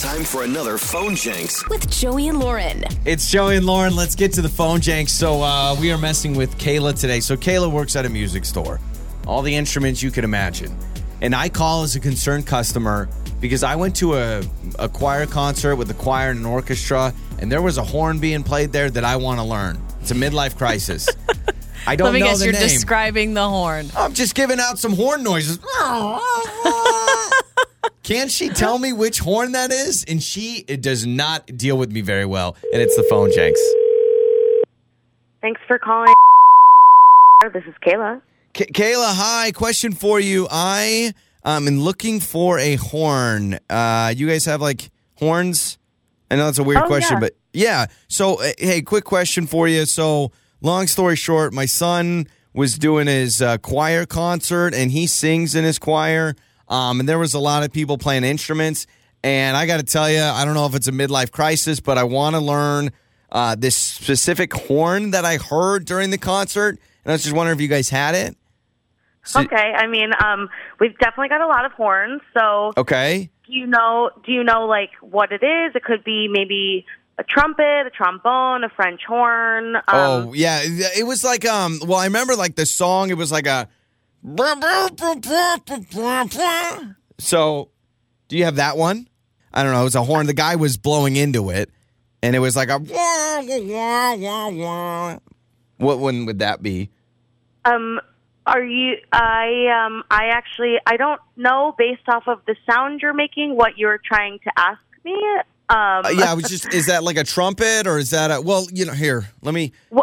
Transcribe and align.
Time 0.00 0.24
for 0.24 0.44
another 0.44 0.78
phone 0.78 1.14
Jenks. 1.14 1.68
with 1.68 1.90
Joey 1.90 2.28
and 2.28 2.40
Lauren. 2.40 2.84
It's 3.04 3.30
Joey 3.30 3.56
and 3.56 3.66
Lauren. 3.66 3.94
Let's 3.94 4.14
get 4.14 4.32
to 4.32 4.40
the 4.42 4.48
phone 4.48 4.80
jank. 4.80 5.10
So 5.10 5.42
uh, 5.42 5.76
we 5.78 5.92
are 5.92 5.98
messing 5.98 6.34
with 6.34 6.56
Kayla 6.56 6.98
today. 6.98 7.20
So 7.20 7.36
Kayla 7.36 7.70
works 7.70 7.96
at 7.96 8.06
a 8.06 8.08
music 8.08 8.46
store. 8.46 8.80
All 9.26 9.42
the 9.42 9.54
instruments 9.54 10.02
you 10.02 10.10
could 10.10 10.24
imagine. 10.24 10.74
And 11.20 11.34
I 11.34 11.50
call 11.50 11.82
as 11.82 11.96
a 11.96 12.00
concerned 12.00 12.46
customer 12.46 13.10
because 13.42 13.62
I 13.62 13.76
went 13.76 13.94
to 13.96 14.14
a, 14.14 14.42
a 14.78 14.88
choir 14.88 15.26
concert 15.26 15.76
with 15.76 15.90
a 15.90 15.94
choir 15.94 16.30
and 16.30 16.40
an 16.40 16.46
orchestra, 16.46 17.12
and 17.38 17.52
there 17.52 17.60
was 17.60 17.76
a 17.76 17.84
horn 17.84 18.18
being 18.18 18.42
played 18.42 18.72
there 18.72 18.88
that 18.88 19.04
I 19.04 19.16
want 19.16 19.38
to 19.38 19.44
learn. 19.44 19.82
It's 20.00 20.10
a 20.12 20.14
midlife 20.14 20.56
crisis. 20.56 21.10
I 21.86 21.94
don't 21.94 22.06
Let 22.06 22.14
me 22.14 22.20
know 22.20 22.26
guess, 22.26 22.38
the 22.38 22.46
you're 22.46 22.54
name. 22.54 22.62
describing 22.62 23.34
the 23.34 23.46
horn. 23.46 23.90
I'm 23.94 24.14
just 24.14 24.34
giving 24.34 24.60
out 24.60 24.78
some 24.78 24.94
horn 24.94 25.22
noises. 25.22 25.58
Can 28.02 28.28
she 28.28 28.48
tell 28.48 28.78
me 28.78 28.92
which 28.92 29.18
horn 29.18 29.52
that 29.52 29.70
is? 29.70 30.04
And 30.04 30.22
she 30.22 30.64
it 30.68 30.80
does 30.80 31.06
not 31.06 31.46
deal 31.56 31.76
with 31.76 31.92
me 31.92 32.00
very 32.00 32.24
well. 32.24 32.56
And 32.72 32.80
it's 32.80 32.96
the 32.96 33.02
phone 33.04 33.30
Jenks. 33.32 33.60
Thanks 35.42 35.60
for 35.66 35.78
calling. 35.78 36.12
This 37.52 37.64
is 37.66 37.74
Kayla. 37.86 38.20
K- 38.52 38.66
Kayla, 38.66 39.14
hi. 39.14 39.52
Question 39.52 39.92
for 39.92 40.20
you. 40.20 40.46
I 40.50 41.12
um, 41.44 41.66
am 41.66 41.80
looking 41.80 42.20
for 42.20 42.58
a 42.58 42.74
horn. 42.76 43.58
Uh, 43.68 44.12
you 44.16 44.26
guys 44.28 44.44
have 44.46 44.60
like 44.60 44.90
horns? 45.16 45.78
I 46.30 46.36
know 46.36 46.46
that's 46.46 46.58
a 46.58 46.64
weird 46.64 46.82
Oh, 46.82 46.86
question, 46.86 47.16
yeah. 47.16 47.20
but 47.20 47.34
yeah. 47.52 47.86
So, 48.08 48.40
uh, 48.42 48.52
hey, 48.58 48.82
quick 48.82 49.04
question 49.04 49.46
for 49.46 49.66
you. 49.68 49.84
So, 49.86 50.32
long 50.60 50.86
story 50.86 51.16
short, 51.16 51.52
my 51.52 51.66
son 51.66 52.26
was 52.54 52.78
doing 52.78 53.06
his 53.06 53.40
uh, 53.40 53.58
choir 53.58 54.04
concert 54.06 54.74
and 54.74 54.90
he 54.90 55.06
sings 55.06 55.54
in 55.54 55.64
his 55.64 55.78
choir. 55.78 56.34
Um, 56.70 57.00
and 57.00 57.08
there 57.08 57.18
was 57.18 57.34
a 57.34 57.38
lot 57.40 57.62
of 57.64 57.72
people 57.72 57.98
playing 57.98 58.24
instruments. 58.24 58.86
And 59.22 59.56
I 59.56 59.66
got 59.66 59.76
to 59.78 59.82
tell 59.82 60.10
you, 60.10 60.22
I 60.22 60.44
don't 60.46 60.54
know 60.54 60.64
if 60.64 60.74
it's 60.74 60.88
a 60.88 60.92
midlife 60.92 61.30
crisis, 61.30 61.80
but 61.80 61.98
I 61.98 62.04
want 62.04 62.36
to 62.36 62.40
learn 62.40 62.90
uh, 63.30 63.54
this 63.58 63.76
specific 63.76 64.54
horn 64.54 65.10
that 65.10 65.24
I 65.26 65.36
heard 65.36 65.84
during 65.84 66.10
the 66.10 66.16
concert. 66.18 66.78
And 67.04 67.12
I 67.12 67.14
was 67.14 67.22
just 67.24 67.34
wondering 67.36 67.58
if 67.58 67.60
you 67.60 67.68
guys 67.68 67.90
had 67.90 68.14
it. 68.14 68.36
So- 69.24 69.40
Okay, 69.40 69.56
I 69.76 69.86
mean, 69.86 70.12
um, 70.24 70.48
we've 70.78 70.96
definitely 70.98 71.28
got 71.28 71.42
a 71.42 71.46
lot 71.46 71.66
of 71.66 71.72
horns. 71.72 72.22
So, 72.32 72.72
Okay. 72.78 73.28
do 73.46 73.52
you 73.52 73.66
know? 73.66 74.10
Do 74.24 74.32
you 74.32 74.42
know 74.42 74.64
like 74.66 74.90
what 75.02 75.32
it 75.32 75.42
is? 75.42 75.74
It 75.74 75.84
could 75.84 76.02
be 76.04 76.26
maybe 76.30 76.86
a 77.18 77.24
trumpet, 77.24 77.86
a 77.86 77.90
trombone, 77.90 78.64
a 78.64 78.70
French 78.70 79.02
horn. 79.06 79.76
Um, 79.76 79.82
oh 79.88 80.32
yeah, 80.32 80.60
it 80.64 81.06
was 81.06 81.22
like 81.22 81.44
um. 81.44 81.80
Well, 81.86 81.98
I 81.98 82.04
remember 82.06 82.34
like 82.36 82.54
the 82.54 82.64
song. 82.64 83.10
It 83.10 83.18
was 83.18 83.30
like 83.30 83.46
a. 83.46 83.68
So, 87.18 87.70
do 88.28 88.36
you 88.36 88.44
have 88.44 88.56
that 88.56 88.76
one? 88.76 89.08
I 89.52 89.62
don't 89.62 89.72
know. 89.72 89.80
It 89.80 89.84
was 89.84 89.94
a 89.94 90.02
horn. 90.02 90.26
The 90.26 90.34
guy 90.34 90.56
was 90.56 90.76
blowing 90.76 91.16
into 91.16 91.50
it, 91.50 91.70
and 92.22 92.36
it 92.36 92.38
was 92.38 92.54
like 92.56 92.68
a. 92.68 92.78
What 95.78 95.98
one 95.98 96.26
would 96.26 96.38
that 96.40 96.62
be? 96.62 96.90
um, 97.64 98.00
are 98.46 98.64
you? 98.64 98.96
I 99.12 99.86
um, 99.86 100.02
I 100.10 100.26
actually 100.28 100.76
I 100.86 100.96
don't 100.96 101.20
know 101.36 101.74
based 101.76 102.08
off 102.08 102.24
of 102.26 102.40
the 102.46 102.56
sound 102.70 103.00
you're 103.00 103.14
making 103.14 103.56
what 103.56 103.78
you're 103.78 104.00
trying 104.04 104.38
to 104.44 104.50
ask 104.56 104.80
me. 105.04 105.12
Um, 105.68 106.04
Uh, 106.04 106.10
yeah, 106.16 106.30
I 106.30 106.34
was 106.34 106.44
just. 106.48 106.72
Is 106.72 106.86
that 106.86 107.02
like 107.04 107.16
a 107.16 107.24
trumpet 107.24 107.86
or 107.86 107.98
is 107.98 108.10
that 108.10 108.30
a? 108.30 108.40
Well, 108.40 108.66
you 108.72 108.86
know, 108.86 108.92
here. 108.92 109.28
Let 109.42 109.54
me. 109.54 109.72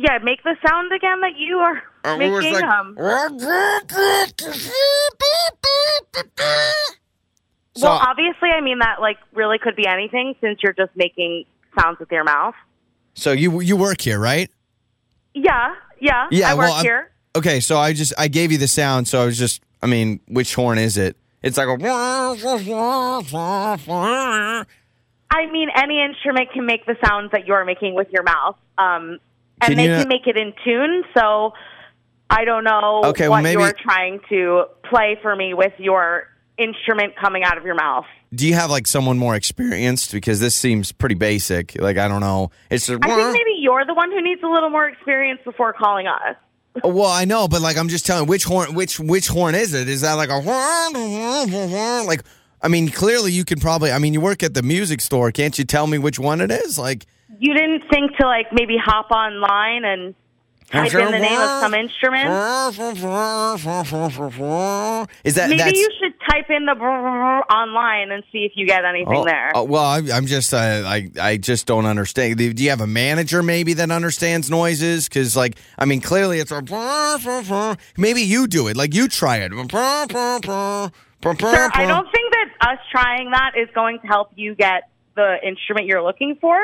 yeah, 0.00 0.18
make 0.22 0.42
the 0.44 0.54
sound 0.66 0.92
again 0.92 1.20
that 1.22 1.36
you 1.36 1.58
are 1.58 1.82
Uh, 2.04 2.16
making. 2.16 2.52
like- 2.54 2.64
um, 2.64 2.96
So, 7.76 7.86
well, 7.86 8.00
obviously, 8.04 8.50
I 8.50 8.60
mean 8.60 8.80
that 8.80 9.00
like 9.00 9.18
really 9.32 9.58
could 9.58 9.76
be 9.76 9.86
anything 9.86 10.34
since 10.40 10.58
you're 10.62 10.72
just 10.72 10.90
making 10.96 11.44
sounds 11.78 11.98
with 12.00 12.10
your 12.10 12.24
mouth. 12.24 12.54
so 13.14 13.30
you 13.32 13.60
you 13.60 13.76
work 13.76 14.00
here, 14.00 14.18
right? 14.18 14.50
Yeah, 15.34 15.74
yeah. 16.00 16.26
Yeah, 16.30 16.50
I 16.50 16.54
work 16.54 16.70
well, 16.70 16.82
here. 16.82 17.10
Okay, 17.36 17.60
so 17.60 17.78
I 17.78 17.92
just 17.92 18.12
I 18.18 18.26
gave 18.26 18.50
you 18.50 18.58
the 18.58 18.66
sound, 18.66 19.06
so 19.06 19.22
I 19.22 19.26
was 19.26 19.38
just 19.38 19.62
I 19.80 19.86
mean, 19.86 20.18
which 20.26 20.56
horn 20.56 20.78
is 20.78 20.96
it? 20.96 21.16
It's 21.42 21.56
like 21.56 21.68
a 21.68 21.76
I 25.30 25.46
mean, 25.52 25.68
any 25.76 26.02
instrument 26.02 26.50
can 26.52 26.66
make 26.66 26.84
the 26.86 26.96
sounds 27.06 27.30
that 27.30 27.46
you're 27.46 27.64
making 27.64 27.94
with 27.94 28.08
your 28.10 28.24
mouth, 28.24 28.56
um, 28.76 29.20
and 29.60 29.68
Can 29.68 29.76
they 29.76 29.84
you 29.84 29.96
can 30.00 30.08
make 30.08 30.26
it 30.26 30.36
in 30.36 30.52
tune. 30.64 31.04
So 31.16 31.52
I 32.30 32.44
don't 32.44 32.64
know 32.64 33.02
Okay, 33.06 33.24
well, 33.24 33.38
what 33.38 33.42
maybe- 33.42 33.62
you're 33.62 33.72
trying 33.72 34.20
to 34.28 34.64
play 34.88 35.18
for 35.22 35.34
me 35.34 35.54
with 35.54 35.72
your 35.78 36.28
instrument 36.58 37.14
coming 37.16 37.44
out 37.44 37.56
of 37.56 37.64
your 37.64 37.74
mouth. 37.74 38.04
Do 38.34 38.46
you 38.46 38.54
have 38.54 38.70
like 38.70 38.86
someone 38.86 39.16
more 39.16 39.34
experienced 39.34 40.12
because 40.12 40.38
this 40.40 40.54
seems 40.54 40.92
pretty 40.92 41.14
basic. 41.14 41.80
Like 41.80 41.96
I 41.96 42.08
don't 42.08 42.20
know. 42.20 42.50
It's 42.68 42.86
just, 42.86 43.02
I 43.02 43.08
think 43.08 43.32
maybe 43.32 43.56
you're 43.58 43.86
the 43.86 43.94
one 43.94 44.10
who 44.10 44.20
needs 44.20 44.42
a 44.42 44.48
little 44.48 44.68
more 44.68 44.86
experience 44.86 45.40
before 45.44 45.72
calling 45.72 46.06
us. 46.06 46.36
Oh, 46.84 46.90
well, 46.90 47.10
I 47.10 47.24
know, 47.24 47.48
but 47.48 47.62
like 47.62 47.78
I'm 47.78 47.88
just 47.88 48.04
telling 48.06 48.26
which 48.28 48.44
horn 48.44 48.74
which 48.74 49.00
which 49.00 49.28
horn 49.28 49.54
is 49.54 49.72
it? 49.72 49.88
Is 49.88 50.02
that 50.02 50.12
like 50.14 50.28
a 50.28 50.40
horn? 50.40 52.06
Like 52.06 52.22
I 52.60 52.68
mean, 52.68 52.88
clearly 52.90 53.32
you 53.32 53.44
can 53.44 53.60
probably 53.60 53.92
I 53.92 53.98
mean, 53.98 54.12
you 54.12 54.20
work 54.20 54.42
at 54.42 54.52
the 54.52 54.62
music 54.62 55.00
store, 55.00 55.32
can't 55.32 55.56
you 55.58 55.64
tell 55.64 55.86
me 55.86 55.96
which 55.98 56.18
one 56.18 56.40
it 56.40 56.50
is? 56.50 56.78
Like 56.78 57.06
You 57.38 57.54
didn't 57.54 57.82
think 57.90 58.16
to 58.16 58.26
like 58.26 58.52
maybe 58.52 58.76
hop 58.82 59.10
online 59.10 59.84
and 59.84 60.14
type 60.70 60.94
in 60.94 61.10
the 61.10 61.18
name 61.18 61.40
of 61.40 61.60
some 61.60 61.74
instrument. 61.74 62.28
Is 65.24 65.34
that 65.34 65.48
Maybe 65.48 65.58
that's 65.58 65.78
you 65.78 65.88
should 66.00 66.14
type 66.28 66.50
in 66.50 66.66
the 66.66 66.72
online 66.72 68.10
and 68.10 68.22
see 68.30 68.44
if 68.44 68.52
you 68.54 68.66
get 68.66 68.84
anything 68.84 69.16
Oh, 69.18 69.24
there. 69.24 69.52
oh, 69.54 69.64
well, 69.64 69.84
I, 69.84 70.02
I'm 70.12 70.26
just, 70.26 70.52
uh, 70.52 70.56
I, 70.86 71.10
I 71.20 71.36
just 71.38 71.66
don't 71.66 71.86
understand. 71.86 72.36
Do 72.38 72.52
do 72.52 72.62
you 72.62 72.70
have 72.70 72.80
a 72.80 72.86
manager 72.86 73.42
maybe 73.42 73.72
that 73.74 73.90
understands 73.90 74.50
noises? 74.50 75.08
Because, 75.08 75.36
like, 75.36 75.56
I 75.78 75.84
mean, 75.84 76.00
clearly 76.00 76.38
it's 76.40 76.50
a. 76.52 77.76
Maybe 77.96 78.22
you 78.22 78.46
do 78.46 78.68
it. 78.68 78.76
Like, 78.76 78.94
you 78.94 79.08
try 79.08 79.38
it. 79.38 79.52
Sir, 79.52 79.70
I 81.22 81.84
don't 81.86 82.08
think 82.12 82.32
that 82.32 82.48
us 82.60 82.78
trying 82.90 83.30
that 83.30 83.52
is 83.56 83.68
going 83.74 84.00
to 84.00 84.06
help 84.06 84.30
you 84.36 84.54
get 84.54 84.90
the 85.16 85.36
instrument 85.44 85.86
you're 85.86 86.02
looking 86.02 86.36
for. 86.40 86.56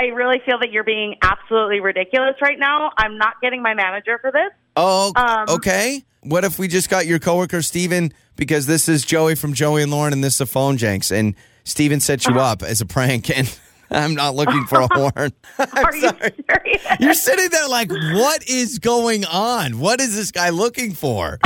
I 0.00 0.06
really 0.14 0.40
feel 0.46 0.58
that 0.60 0.70
you're 0.70 0.84
being 0.84 1.16
absolutely 1.22 1.80
ridiculous 1.80 2.34
right 2.40 2.58
now. 2.58 2.92
I'm 2.96 3.18
not 3.18 3.34
getting 3.42 3.62
my 3.62 3.74
manager 3.74 4.18
for 4.20 4.30
this. 4.30 4.50
Oh, 4.76 5.12
Um, 5.16 5.46
okay. 5.56 6.04
What 6.22 6.44
if 6.44 6.58
we 6.58 6.68
just 6.68 6.88
got 6.88 7.06
your 7.06 7.18
coworker 7.18 7.62
Steven 7.62 8.12
because 8.36 8.66
this 8.66 8.88
is 8.88 9.04
Joey 9.04 9.34
from 9.34 9.54
Joey 9.54 9.82
and 9.82 9.90
Lauren 9.90 10.12
and 10.12 10.22
this 10.22 10.34
is 10.34 10.40
a 10.42 10.46
phone 10.46 10.76
Jenks 10.76 11.10
and 11.10 11.34
Steven 11.64 12.00
set 12.00 12.26
you 12.26 12.38
up 12.38 12.62
as 12.62 12.80
a 12.80 12.86
prank 12.86 13.28
and 13.36 13.58
I'm 13.90 14.14
not 14.14 14.34
looking 14.34 14.64
for 14.66 14.80
a 14.80 14.88
horn. 14.94 15.32
I'm 15.58 15.84
Are 15.84 15.96
you 15.96 16.10
serious? 16.20 16.82
You're 17.00 17.14
sitting 17.14 17.48
there 17.50 17.68
like, 17.68 17.90
what 17.90 18.48
is 18.48 18.78
going 18.78 19.24
on? 19.24 19.80
What 19.80 20.00
is 20.00 20.14
this 20.14 20.30
guy 20.30 20.50
looking 20.50 20.92
for? 20.92 21.38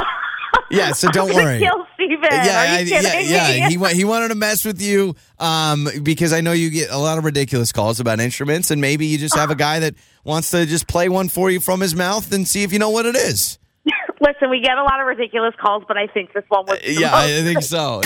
Yeah, 0.72 0.93
so 0.93 1.09
don't 1.10 1.31
I'm 1.37 1.37
worry. 1.37 1.59
Kill 1.60 1.87
Steven. 1.94 2.19
Yeah, 2.31 2.38
Are 2.38 2.77
I- 2.77 2.78
you 2.81 2.87
yeah, 2.94 3.00
kidding 3.00 3.31
yeah. 3.31 3.66
me? 3.66 3.71
He 3.72 3.77
wa- 3.83 3.88
he 3.88 4.05
wanted 4.05 4.28
to 4.28 4.34
mess 4.34 4.65
with 4.65 4.81
you 4.83 5.15
um, 5.38 5.88
because 6.03 6.33
I 6.33 6.41
know 6.41 6.53
you 6.53 6.71
get 6.71 6.91
a 6.91 6.99
lot 6.99 7.19
of 7.19 7.25
ridiculous 7.25 7.72
calls 7.72 8.00
about 8.00 8.19
instruments, 8.21 8.71
and 8.71 8.81
maybe 8.81 9.06
you 9.06 9.19
just 9.19 9.37
have 9.37 9.50
a 9.50 9.55
guy 9.55 9.78
that 9.81 9.94
wants 10.25 10.50
to 10.53 10.66
just 10.66 10.87
play 10.88 11.09
one 11.09 11.28
for 11.28 11.50
you 11.50 11.60
from 11.60 11.81
his 11.81 11.94
mouth 11.94 12.33
and 12.33 12.47
see 12.49 12.62
if 12.62 12.72
you 12.72 12.78
know 12.78 12.91
what 12.91 13.06
it 13.06 13.15
is. 13.16 13.59
Listen, 14.21 14.50
we 14.50 14.60
get 14.60 14.78
a 14.78 14.83
lot 14.84 15.00
of 15.00 15.06
ridiculous 15.06 15.53
calls, 15.60 15.83
but 15.88 15.97
I 15.99 16.06
think 16.06 16.33
this 16.33 16.44
one 16.49 16.65
was 16.66 16.78
the 16.81 16.93
Yeah, 16.94 17.10
most 17.10 17.15
I 17.25 17.43
think 17.43 17.62
so. 17.62 18.00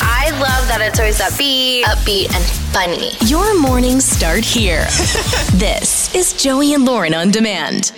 I 0.00 0.30
love 0.32 0.68
that 0.68 0.80
it's 0.82 0.98
always 1.00 1.18
upbeat, 1.20 1.82
upbeat 1.84 2.32
and 2.34 2.44
funny. 2.72 3.10
Your 3.30 3.58
mornings 3.60 4.04
start 4.04 4.44
here. 4.44 4.84
this 5.54 6.14
is 6.14 6.34
Joey 6.34 6.74
and 6.74 6.84
Lauren 6.84 7.14
on 7.14 7.30
demand. 7.30 7.92